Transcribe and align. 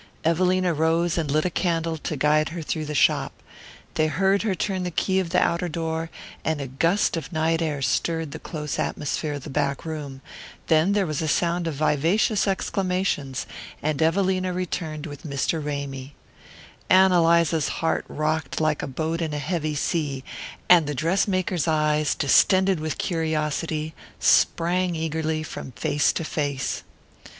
Evelina 0.25 0.73
rose 0.73 1.15
and 1.15 1.29
lit 1.29 1.45
a 1.45 1.51
candle 1.51 1.95
to 1.95 2.15
guide 2.15 2.49
her 2.49 2.63
through 2.63 2.85
the 2.85 2.95
shop. 2.95 3.33
They 3.93 4.07
heard 4.07 4.41
her 4.41 4.55
turn 4.55 4.81
the 4.81 4.89
key 4.89 5.19
of 5.19 5.29
the 5.29 5.39
outer 5.39 5.69
door, 5.69 6.09
and 6.43 6.59
a 6.59 6.65
gust 6.65 7.15
of 7.17 7.31
night 7.31 7.61
air 7.61 7.83
stirred 7.83 8.31
the 8.31 8.39
close 8.39 8.79
atmosphere 8.79 9.33
of 9.33 9.43
the 9.43 9.51
back 9.51 9.85
room; 9.85 10.21
then 10.69 10.93
there 10.93 11.05
was 11.05 11.21
a 11.21 11.27
sound 11.27 11.67
of 11.67 11.75
vivacious 11.75 12.47
exclamations, 12.47 13.45
and 13.83 14.01
Evelina 14.01 14.51
returned 14.53 15.05
with 15.05 15.21
Mr. 15.21 15.63
Ramy. 15.63 16.15
Ann 16.89 17.11
Eliza's 17.11 17.67
heart 17.67 18.03
rocked 18.07 18.59
like 18.59 18.81
a 18.81 18.87
boat 18.87 19.21
in 19.21 19.35
a 19.35 19.37
heavy 19.37 19.75
sea, 19.75 20.23
and 20.67 20.87
the 20.87 20.95
dress 20.95 21.27
maker's 21.27 21.67
eyes, 21.67 22.15
distended 22.15 22.79
with 22.79 22.97
curiosity, 22.97 23.93
sprang 24.19 24.95
eagerly 24.95 25.43
from 25.43 25.73
face 25.73 26.11
to 26.13 26.23
face. 26.23 26.81